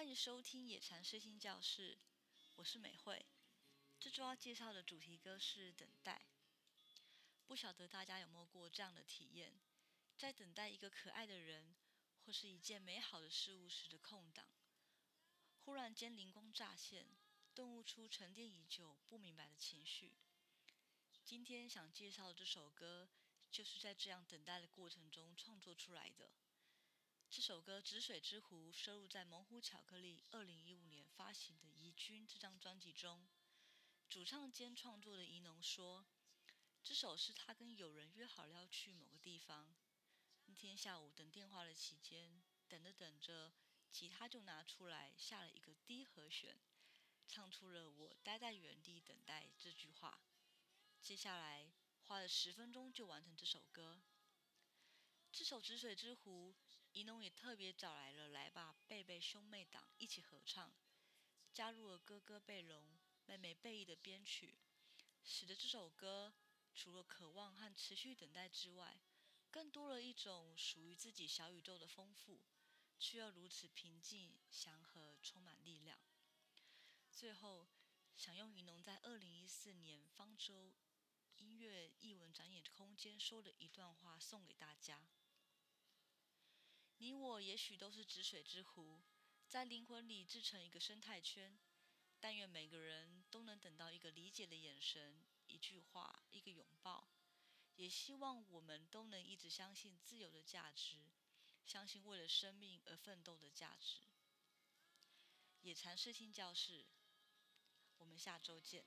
[0.00, 1.98] 欢迎收听野禅视听教室，
[2.56, 3.22] 我是美惠。
[3.98, 6.22] 这周要介绍的主题歌是《等待》。
[7.46, 9.52] 不晓得大家有没有过这样的体验，
[10.16, 11.76] 在等待一个可爱的人
[12.24, 14.46] 或是一件美好的事物时的空档，
[15.58, 17.06] 忽然间灵光乍现，
[17.54, 20.14] 顿悟出沉淀已久不明白的情绪。
[21.26, 23.06] 今天想介绍的这首歌，
[23.50, 26.30] 就是在这样等待的过程中创作出来的。
[27.30, 33.24] 这首歌《止水之湖》收录在猛虎巧克力二零一五年发行的《怡君》这张专辑中。
[34.08, 36.04] 主唱兼创作的怡农说
[36.82, 39.72] ：“这首是他跟友人约好了要去某个地方。
[40.46, 43.52] 那天下午等电话的期间，等着等着，
[43.92, 46.58] 吉他就拿出来下了一个低和弦，
[47.28, 50.20] 唱出了‘我待在原地等待’这句话。
[51.00, 51.70] 接下来
[52.02, 54.02] 花了十分钟就完成这首歌。”
[55.30, 56.52] 这首《止水之湖》，
[56.92, 60.72] 怡农也特别找来了来吧贝贝兄妹党一起合唱，
[61.52, 64.58] 加入了哥哥贝隆、妹妹贝意的编曲，
[65.22, 66.34] 使得这首歌
[66.74, 69.00] 除了渴望和持续等待之外，
[69.52, 72.40] 更多了一种属于自己小宇宙的丰富，
[72.98, 75.98] 却又如此平静、祥和、充满力量。
[77.12, 77.68] 最后，
[78.16, 80.74] 想用怡农在二零一四年方舟
[81.36, 85.08] 音乐艺文展演空间说的一段话送给大家。
[87.02, 89.00] 你我也许都是止水之湖，
[89.48, 91.58] 在灵魂里制成一个生态圈。
[92.20, 97.08] 但愿每个人都能等到一个理解的眼神、一句话、一个拥抱。
[97.76, 100.98] 也希望我们都能一直相信自由的价值，
[101.64, 104.00] 相信为了生命而奋斗的价值。
[105.62, 106.84] 野禅视听教室，
[107.96, 108.84] 我们下周见。